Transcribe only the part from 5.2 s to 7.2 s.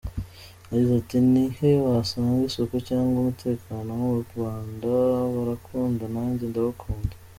Barankunda nanjye ndabakunda.